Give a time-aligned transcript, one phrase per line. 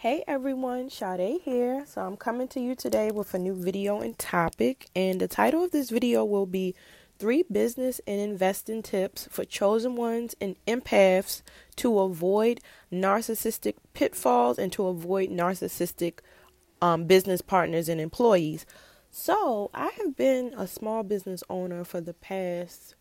[0.00, 1.84] Hey everyone, Sade here.
[1.84, 5.62] So I'm coming to you today with a new video and topic, and the title
[5.62, 6.74] of this video will be
[7.18, 11.42] three business and investing tips for chosen ones and empaths
[11.76, 12.60] to avoid
[12.90, 16.20] narcissistic pitfalls and to avoid narcissistic
[16.80, 18.64] um, business partners and employees.
[19.10, 22.94] So I have been a small business owner for the past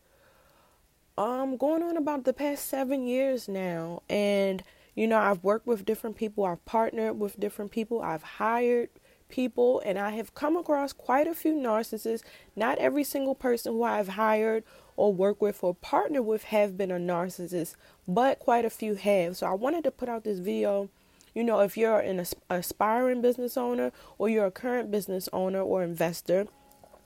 [1.17, 4.61] um going on about the past seven years now, and
[4.99, 8.89] you know, I've worked with different people, I've partnered with different people, I've hired
[9.29, 12.21] people, and I have come across quite a few narcissists.
[12.53, 14.65] Not every single person who I've hired
[14.97, 17.75] or worked with or partnered with have been a narcissist,
[18.09, 19.37] but quite a few have.
[19.37, 20.89] So I wanted to put out this video.
[21.33, 25.81] You know, if you're an aspiring business owner or you're a current business owner or
[25.81, 26.47] investor,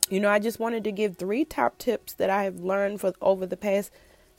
[0.09, 3.13] you know, I just wanted to give three top tips that I have learned for
[3.21, 3.91] over the past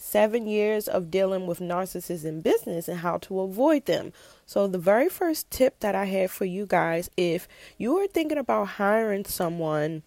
[0.04, 4.12] seven years of dealing with narcissists in business and how to avoid them.
[4.44, 8.38] So, the very first tip that I have for you guys if you are thinking
[8.38, 10.02] about hiring someone,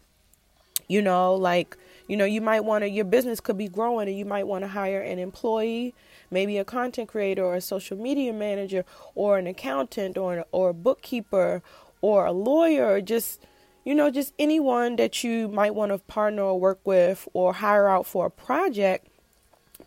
[0.87, 1.75] you know, like,
[2.07, 4.63] you know, you might want to, your business could be growing and you might want
[4.63, 5.95] to hire an employee,
[6.29, 10.69] maybe a content creator or a social media manager or an accountant or, an, or
[10.69, 11.63] a bookkeeper
[12.01, 13.43] or a lawyer or just,
[13.83, 17.89] you know, just anyone that you might want to partner or work with or hire
[17.89, 19.07] out for a project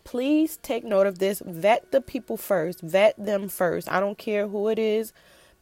[0.03, 1.41] please take note of this.
[1.45, 2.81] Vet the people first.
[2.81, 3.91] Vet them first.
[3.91, 5.13] I don't care who it is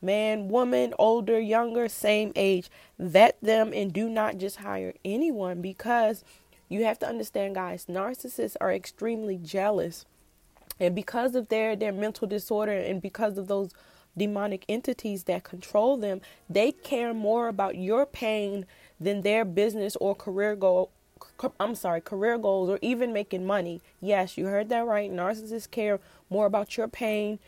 [0.01, 2.69] man, woman, older, younger, same age.
[2.97, 6.23] Vet them and do not just hire anyone because
[6.67, 10.05] you have to understand, guys, narcissists are extremely jealous.
[10.79, 13.71] And because of their, their mental disorder and because of those
[14.17, 18.65] demonic entities that control them, they care more about your pain
[18.99, 20.91] than their business or career goal
[21.59, 23.81] I'm sorry, career goals or even making money.
[24.01, 25.11] Yes, you heard that right.
[25.11, 27.39] Narcissists care more about your pain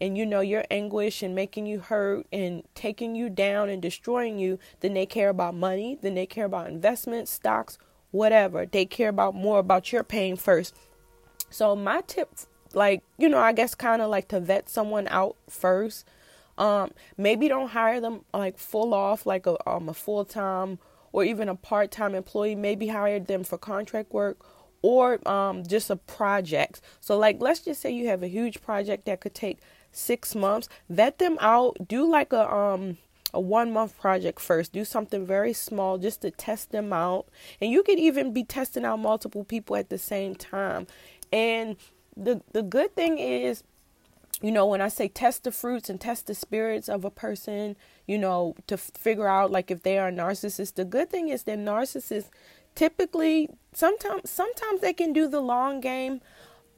[0.00, 4.38] and you know your anguish and making you hurt and taking you down and destroying
[4.38, 7.78] you than they care about money, than they care about investments, stocks,
[8.10, 8.66] whatever.
[8.66, 10.74] They care about more about your pain first.
[11.50, 12.30] So my tip
[12.72, 16.06] like, you know, I guess kind of like to vet someone out first.
[16.56, 20.78] Um maybe don't hire them like full off like a um a full-time
[21.12, 24.38] or even a part time employee, maybe hired them for contract work
[24.82, 26.80] or um, just a project.
[27.00, 29.58] So, like, let's just say you have a huge project that could take
[29.92, 30.68] six months.
[30.88, 31.76] Vet them out.
[31.88, 32.98] Do like a um
[33.32, 34.72] a one month project first.
[34.72, 37.26] Do something very small just to test them out.
[37.60, 40.86] And you could even be testing out multiple people at the same time.
[41.32, 41.76] And
[42.16, 43.62] the the good thing is
[44.42, 47.76] you know, when I say test the fruits and test the spirits of a person,
[48.06, 51.42] you know, to figure out like if they are a narcissist, the good thing is
[51.44, 52.30] that narcissists
[52.74, 56.20] typically sometimes sometimes they can do the long game,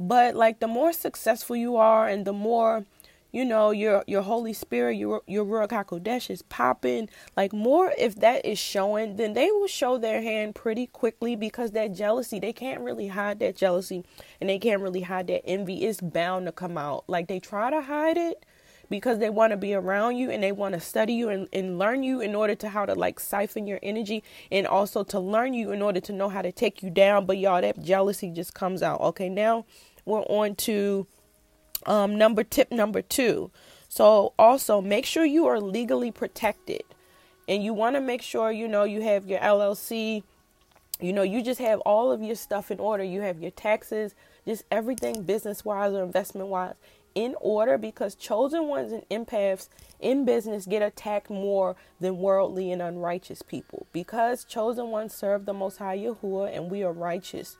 [0.01, 2.84] but like the more successful you are and the more
[3.32, 7.09] you know your your holy spirit your your ruach hakodesh is popping.
[7.37, 11.72] Like more if that is showing then they will show their hand pretty quickly because
[11.72, 14.04] that jealousy they can't really hide that jealousy
[14.41, 15.84] and they can't really hide that envy.
[15.84, 17.04] It's bound to come out.
[17.09, 18.44] Like they try to hide it
[18.91, 21.78] because they want to be around you and they want to study you and, and
[21.78, 25.54] learn you in order to how to like siphon your energy and also to learn
[25.54, 27.25] you in order to know how to take you down.
[27.25, 29.00] But y'all that jealousy just comes out.
[29.00, 29.65] Okay now
[30.04, 31.06] we're on to
[31.87, 33.50] um, number tip number two.
[33.88, 36.82] So also make sure you are legally protected,
[37.48, 40.22] and you want to make sure you know you have your LLC.
[41.00, 43.04] You know you just have all of your stuff in order.
[43.04, 44.15] You have your taxes,
[44.47, 46.75] just everything business wise or investment wise
[47.15, 49.69] in order because chosen ones and empaths
[50.00, 55.53] in business get attacked more than worldly and unrighteous people because chosen ones serve the
[55.53, 57.56] most high Yahuwah and we are righteous.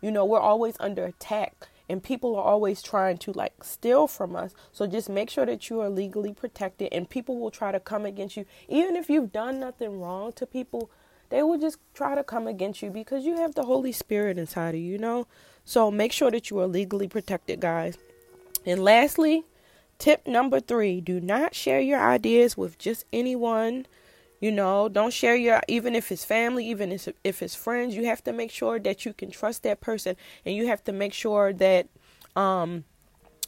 [0.00, 4.36] You know, we're always under attack and people are always trying to like steal from
[4.36, 4.54] us.
[4.72, 8.04] So just make sure that you are legally protected and people will try to come
[8.04, 10.90] against you even if you've done nothing wrong to people.
[11.30, 14.74] They will just try to come against you because you have the Holy Spirit inside
[14.74, 15.26] of you, you know?
[15.64, 17.98] So make sure that you are legally protected, guys.
[18.64, 19.44] And lastly,
[19.98, 23.86] tip number 3, do not share your ideas with just anyone
[24.40, 28.22] you know, don't share your, even if it's family, even if, it's friends, you have
[28.24, 31.52] to make sure that you can trust that person and you have to make sure
[31.52, 31.88] that,
[32.36, 32.84] um,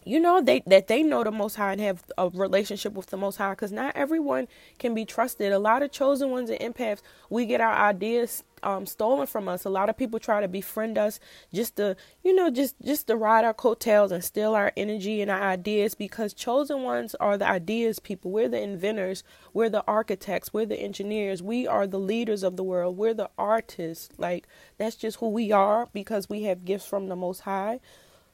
[0.04, 3.16] you know they that they know the most high and have a relationship with the
[3.16, 4.48] most high because not everyone
[4.78, 5.52] can be trusted.
[5.52, 9.64] A lot of chosen ones and empaths we get our ideas um, stolen from us.
[9.64, 11.20] A lot of people try to befriend us
[11.52, 15.30] just to you know just just to ride our coattails and steal our energy and
[15.30, 18.30] our ideas because chosen ones are the ideas people.
[18.30, 19.22] We're the inventors.
[19.52, 20.52] We're the architects.
[20.52, 21.42] We're the engineers.
[21.42, 22.96] We are the leaders of the world.
[22.96, 24.08] We're the artists.
[24.18, 24.48] Like
[24.78, 27.80] that's just who we are because we have gifts from the most high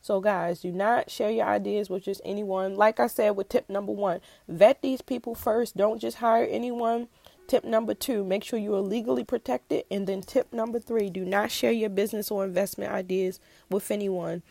[0.00, 2.76] So, guys, do not share your ideas with just anyone.
[2.76, 5.76] Like I said with tip number one, vet these people first.
[5.76, 7.08] Don't just hire anyone.
[7.48, 9.84] Tip number two, make sure you are legally protected.
[9.90, 13.38] And then tip number three, do not share your business or investment ideas
[13.70, 14.42] with anyone.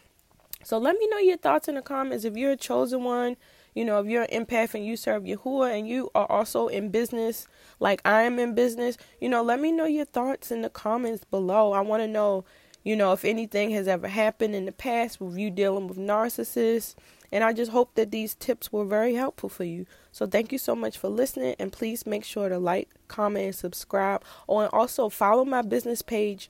[0.63, 2.25] So let me know your thoughts in the comments.
[2.25, 3.37] If you're a chosen one,
[3.75, 6.89] you know, if you're an empath and you serve Yahuwah and you are also in
[6.89, 7.45] business,
[7.79, 11.25] like I am in business, you know, let me know your thoughts in the comments
[11.25, 11.73] below.
[11.73, 12.45] I want to know,
[12.85, 16.95] you know, if anything has ever happened in the past with you dealing with narcissists.
[17.31, 19.87] And I just hope that these tips were very helpful for you.
[20.11, 21.55] So thank you so much for listening.
[21.59, 24.23] And please make sure to like, comment, and subscribe.
[24.47, 26.49] Oh, and also follow my business page,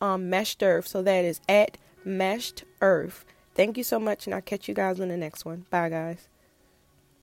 [0.00, 0.86] um, Meshed Earth.
[0.86, 3.24] So that is at Meshed Earth.
[3.54, 5.66] Thank you so much, and I'll catch you guys on the next one.
[5.68, 6.31] Bye, guys.